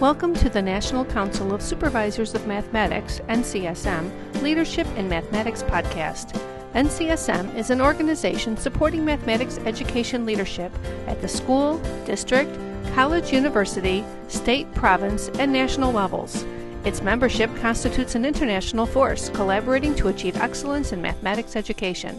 [0.00, 6.40] Welcome to the National Council of Supervisors of Mathematics, NCSM, Leadership in Mathematics podcast.
[6.72, 10.72] NCSM is an organization supporting mathematics education leadership
[11.06, 11.76] at the school,
[12.06, 12.50] district,
[12.94, 16.46] college, university, state, province, and national levels.
[16.86, 22.18] Its membership constitutes an international force collaborating to achieve excellence in mathematics education.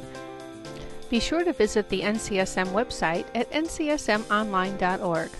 [1.09, 5.31] Be sure to visit the NCSM website at ncsmonline.org.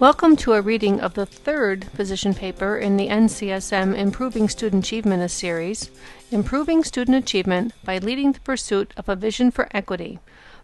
[0.00, 5.28] Welcome to a reading of the third position paper in the NCSM Improving Student Achievement
[5.28, 5.90] series,
[6.30, 10.20] Improving Student Achievement by Leading the Pursuit of a Vision for Equity.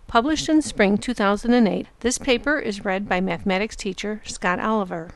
[0.07, 5.11] Published in spring 2008, this paper is read by mathematics teacher Scott Oliver.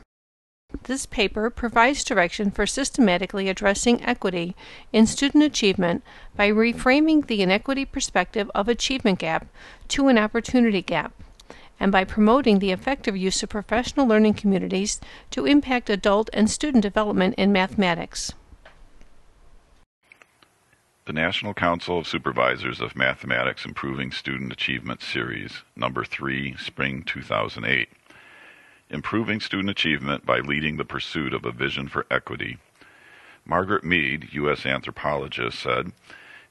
[0.83, 4.53] This paper provides direction for systematically addressing equity
[4.91, 6.03] in student achievement
[6.35, 9.47] by reframing the inequity perspective of achievement gap
[9.87, 11.13] to an opportunity gap
[11.79, 14.99] and by promoting the effective use of professional learning communities
[15.31, 18.33] to impact adult and student development in mathematics.
[21.05, 27.89] The National Council of Supervisors of Mathematics Improving Student Achievement Series, number 3, spring 2008.
[28.91, 32.59] Improving Student Achievement by Leading the Pursuit of a Vision for Equity.
[33.43, 34.67] Margaret Mead, U.S.
[34.67, 35.91] anthropologist, said,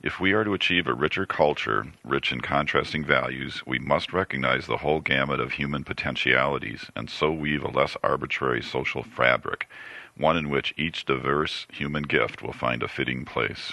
[0.00, 4.66] if we are to achieve a richer culture, rich in contrasting values, we must recognize
[4.66, 9.68] the whole gamut of human potentialities and so weave a less arbitrary social fabric,
[10.16, 13.72] one in which each diverse human gift will find a fitting place.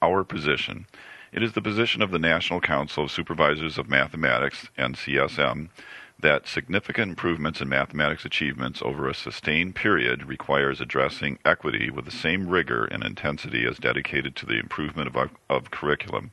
[0.00, 0.86] Our position.
[1.32, 5.70] It is the position of the National Council of Supervisors of Mathematics, NCSM,
[6.18, 12.10] that significant improvements in mathematics achievements over a sustained period requires addressing equity with the
[12.10, 16.30] same rigor and intensity as dedicated to the improvement of, of curriculum,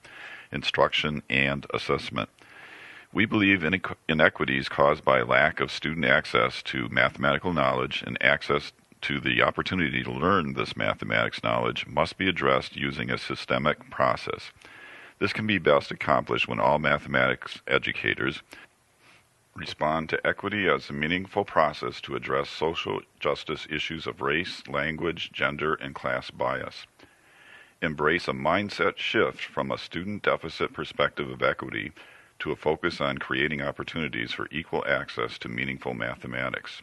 [0.52, 2.30] instruction, and assessment.
[3.14, 3.66] We believe
[4.08, 10.04] inequities caused by lack of student access to mathematical knowledge and access to the opportunity
[10.04, 14.52] to learn this mathematics knowledge must be addressed using a systemic process.
[15.20, 18.42] This can be best accomplished when all mathematics educators
[19.56, 25.32] respond to equity as a meaningful process to address social justice issues of race, language,
[25.34, 26.86] gender, and class bias.
[27.82, 31.92] Embrace a mindset shift from a student deficit perspective of equity
[32.40, 36.82] to a focus on creating opportunities for equal access to meaningful mathematics.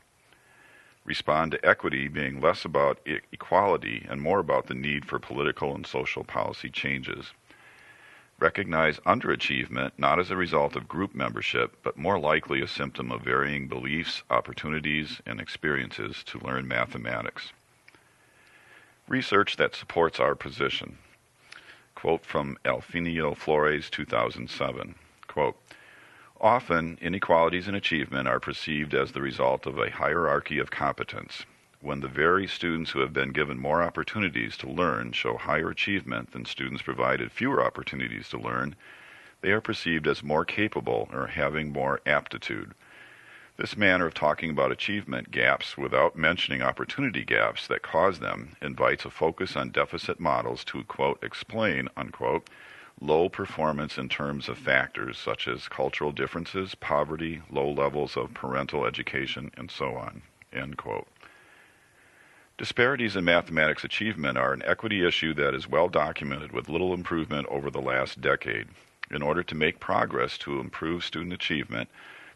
[1.04, 2.98] Respond to equity being less about
[3.32, 7.32] equality and more about the need for political and social policy changes.
[8.40, 13.22] Recognize underachievement not as a result of group membership, but more likely a symptom of
[13.22, 17.52] varying beliefs, opportunities, and experiences to learn mathematics.
[19.08, 20.98] Research that supports our position.
[21.96, 24.94] Quote from Alfinio Flores, 2007.
[25.26, 25.56] Quote,
[26.40, 31.44] Often, inequalities in achievement are perceived as the result of a hierarchy of competence
[31.80, 36.32] when the very students who have been given more opportunities to learn show higher achievement
[36.32, 38.74] than students provided fewer opportunities to learn,
[39.42, 42.74] they are perceived as more capable or having more aptitude.
[43.56, 49.04] This manner of talking about achievement gaps without mentioning opportunity gaps that cause them invites
[49.04, 52.48] a focus on deficit models to, quote, explain, unquote,
[53.00, 58.84] low performance in terms of factors such as cultural differences, poverty, low levels of parental
[58.84, 60.22] education, and so on,
[60.52, 61.06] end quote.
[62.58, 67.46] Disparities in mathematics achievement are an equity issue that is well documented with little improvement
[67.48, 68.66] over the last decade.
[69.12, 71.88] In order to make progress to improve student achievement,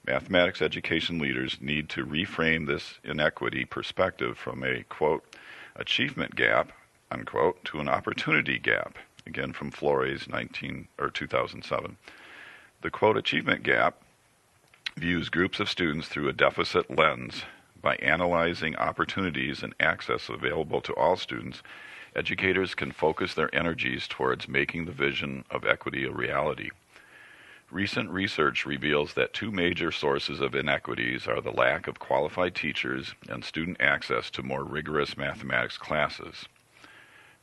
[0.07, 5.25] mathematics education leaders need to reframe this inequity perspective from a quote
[5.75, 6.71] achievement gap
[7.11, 11.97] unquote to an opportunity gap again from Flores 19 or 2007
[12.83, 14.03] the quote achievement gap
[14.97, 17.45] views groups of students through a deficit lens
[17.83, 21.63] by analyzing opportunities and access available to all students,
[22.17, 26.71] educators can focus their energies towards making the vision of equity a reality.
[27.71, 33.15] Recent research reveals that two major sources of inequities are the lack of qualified teachers
[33.29, 36.47] and student access to more rigorous mathematics classes.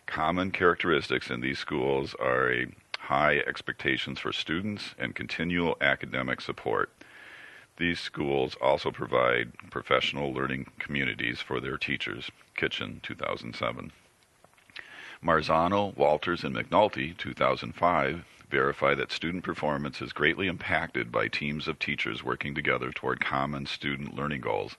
[0.06, 2.66] Common characteristics in these schools are a
[2.98, 6.90] high expectations for students and continual academic support.
[7.76, 12.32] These schools also provide professional learning communities for their teachers.
[12.56, 13.92] Kitchen, 2007.
[15.22, 21.78] Marzano, Walters, and McNulty, 2005, verify that student performance is greatly impacted by teams of
[21.78, 24.76] teachers working together toward common student learning goals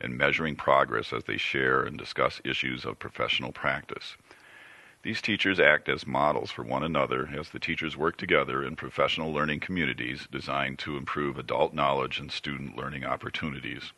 [0.00, 4.16] and measuring progress as they share and discuss issues of professional practice.
[5.02, 9.32] These teachers act as models for one another as the teachers work together in professional
[9.32, 13.92] learning communities designed to improve adult knowledge and student learning opportunities.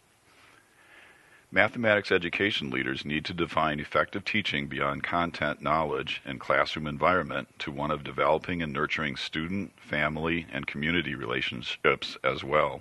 [1.55, 7.71] Mathematics education leaders need to define effective teaching beyond content knowledge and classroom environment to
[7.71, 12.81] one of developing and nurturing student, family, and community relationships as well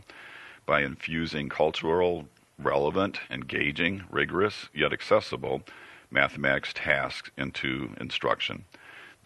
[0.66, 5.64] by infusing cultural, relevant, engaging, rigorous, yet accessible
[6.10, 8.64] mathematics tasks into instruction.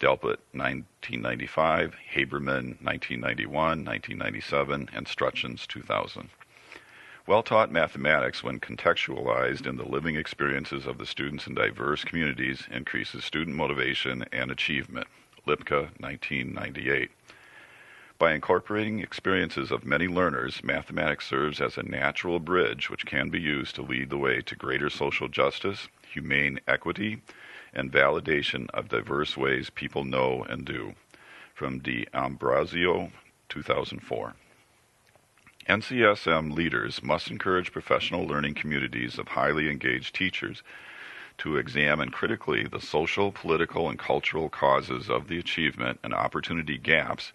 [0.00, 6.30] Delpit 1995, Haberman 1991, 1997, and Strutchens 2000.
[7.26, 12.68] Well taught mathematics, when contextualized in the living experiences of the students in diverse communities,
[12.70, 15.08] increases student motivation and achievement.
[15.44, 17.10] Lipka 1998.
[18.16, 23.40] By incorporating experiences of many learners, mathematics serves as a natural bridge which can be
[23.40, 27.22] used to lead the way to greater social justice, humane equity,
[27.74, 30.94] and validation of diverse ways people know and do.
[31.54, 33.10] From D'Ambrosio,
[33.48, 34.36] 2004.
[35.68, 40.62] NCSM leaders must encourage professional learning communities of highly engaged teachers
[41.38, 47.32] to examine critically the social, political, and cultural causes of the achievement and opportunity gaps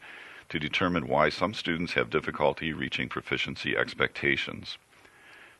[0.48, 4.78] to determine why some students have difficulty reaching proficiency expectations.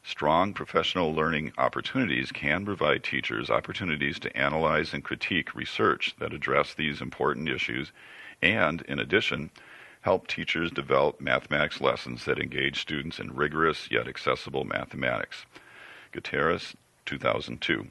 [0.02, 6.74] Strong professional learning opportunities can provide teachers opportunities to analyze and critique research that address
[6.74, 7.92] these important issues
[8.42, 9.52] and, in addition,
[10.02, 15.46] help teachers develop mathematics lessons that engage students in rigorous yet accessible mathematics.
[16.12, 16.74] Gutierrez,
[17.06, 17.88] 2002.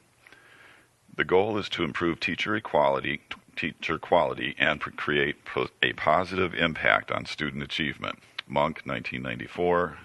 [1.15, 3.21] The goal is to improve teacher equality,
[3.55, 5.35] teacher quality and create
[5.81, 8.19] a positive impact on student achievement.
[8.47, 9.97] Monk, 1994,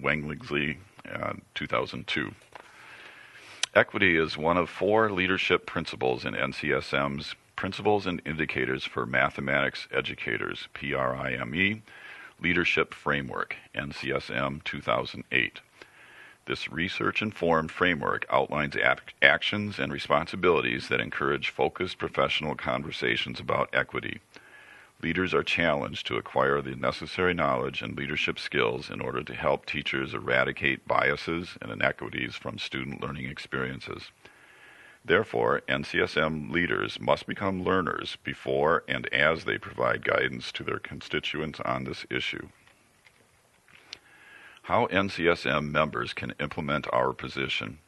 [0.00, 0.78] Wenglinsky,
[1.10, 2.34] uh, 2002.
[3.74, 10.68] Equity is one of four leadership principles in NCSM's Principles and Indicators for Mathematics Educators,
[10.74, 11.82] PRIME,
[12.40, 15.60] Leadership Framework, NCSM 2008.
[16.46, 18.76] This research informed framework outlines
[19.20, 24.20] actions and responsibilities that encourage focused professional conversations about equity.
[25.02, 29.66] Leaders are challenged to acquire the necessary knowledge and leadership skills in order to help
[29.66, 34.12] teachers eradicate biases and inequities from student learning experiences.
[35.08, 41.58] Therefore, NCSM leaders must become learners before and as they provide guidance to their constituents
[41.60, 42.48] on this issue
[44.68, 47.78] how NCSM members can implement our position.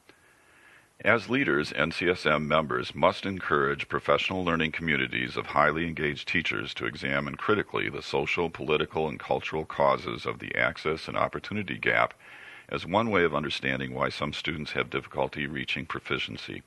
[1.05, 7.35] As leaders, NCSM members must encourage professional learning communities of highly engaged teachers to examine
[7.35, 12.15] critically the social, political, and cultural causes of the access and opportunity gap
[12.67, 16.63] as one way of understanding why some students have difficulty reaching proficiency.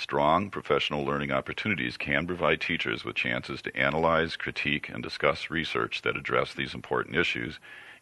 [0.00, 6.00] Strong professional learning opportunities can provide teachers with chances to analyze, critique, and discuss research
[6.00, 7.58] that address these important issues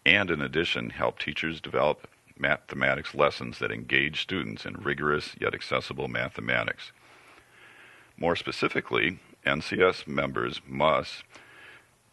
[0.07, 6.07] and in addition help teachers develop mathematics lessons that engage students in rigorous yet accessible
[6.07, 6.93] mathematics.
[8.17, 11.25] More specifically, NCS members must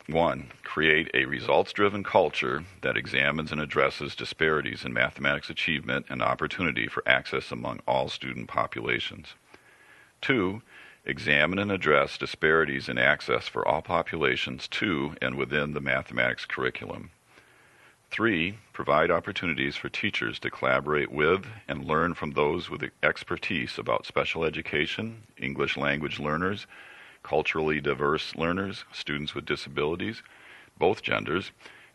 [0.08, 0.52] 1.
[0.64, 6.88] Create a results driven culture that examines and addresses disparities in mathematics achievement and opportunity
[6.88, 9.36] for access among all student populations.
[10.22, 10.62] 2.
[11.06, 17.12] Examine and address disparities in access for all populations to and within the mathematics curriculum.
[18.10, 18.58] 3.
[18.74, 24.44] Provide opportunities for teachers to collaborate with and learn from those with expertise about special
[24.44, 26.66] education, English language learners,
[27.24, 30.24] culturally diverse learners, students with disabilities,
[30.78, 31.52] both genders,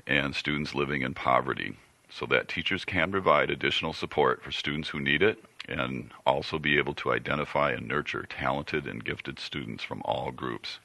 [0.07, 1.77] and students living in poverty,
[2.09, 6.79] so that teachers can provide additional support for students who need it and also be
[6.79, 10.79] able to identify and nurture talented and gifted students from all groups.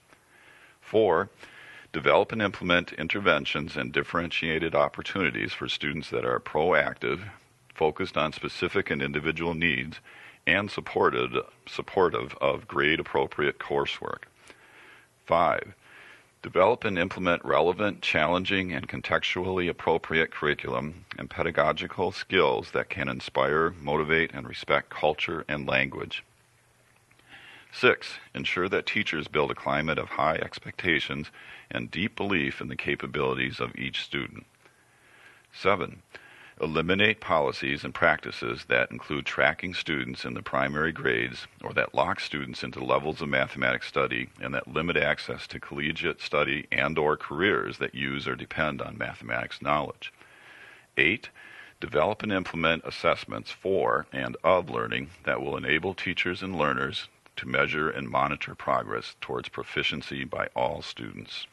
[0.82, 1.30] Four,
[1.92, 7.30] develop and implement interventions and differentiated opportunities for students that are proactive,
[7.74, 10.00] focused on specific and individual needs,
[10.46, 11.32] and supported,
[11.68, 14.24] supportive of grade appropriate coursework.
[15.26, 15.74] 5.
[16.46, 23.72] Develop and implement relevant, challenging, and contextually appropriate curriculum and pedagogical skills that can inspire,
[23.72, 26.24] motivate, and respect culture and language.
[27.72, 28.20] 6.
[28.36, 31.32] Ensure that teachers build a climate of high expectations
[31.72, 34.46] and deep belief in the capabilities of each student.
[35.52, 36.04] 7.
[36.62, 42.22] Eliminate policies and practices that include tracking students in the primary grades or that lock
[42.22, 47.18] students into levels of mathematics study and that limit access to collegiate study and or
[47.18, 50.14] careers that use or depend on mathematics knowledge.
[50.96, 51.30] 8.
[51.82, 57.46] Develop and implement assessments for and of learning that will enable teachers and learners to
[57.50, 61.48] measure and monitor progress towards proficiency by all students.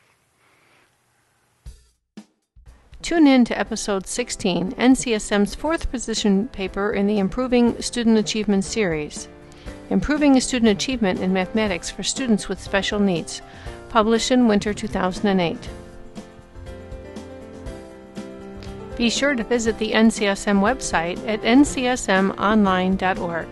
[3.03, 9.27] Tune in to episode 16, NCSM's fourth position paper in the Improving Student Achievement series.
[9.91, 13.43] Improving Student Achievement in Mathematics for Students with Special Needs,
[13.89, 15.69] published in winter 2008.
[18.97, 23.49] Be sure to visit the NCSM website at ncsmonline.org.